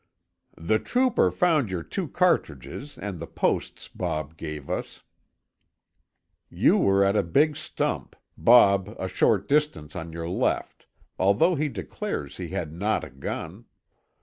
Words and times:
"The 0.57 0.79
trooper 0.79 1.29
found 1.29 1.69
your 1.69 1.83
two 1.83 2.07
cartridges 2.07 2.97
and 2.97 3.19
the 3.19 3.27
posts 3.27 3.87
Bob 3.87 4.35
gave 4.35 4.67
us. 4.67 5.03
You 6.49 6.75
were 6.79 7.03
at 7.03 7.15
a 7.15 7.21
big 7.21 7.55
stump, 7.55 8.15
Bob 8.35 8.95
a 8.97 9.07
short 9.07 9.47
distance 9.47 9.95
on 9.95 10.11
your 10.11 10.27
left, 10.27 10.87
although 11.19 11.53
he 11.53 11.67
declares 11.69 12.37
he 12.37 12.47
had 12.47 12.73
not 12.73 13.03
a 13.03 13.11
gun. 13.11 13.65